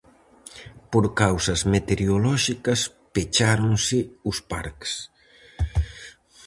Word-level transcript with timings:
Por 0.91 1.05
causas 1.21 1.59
meteorolóxicas, 1.73 2.79
pecháronse 3.13 3.99
os 4.29 4.37
parques. 4.51 4.93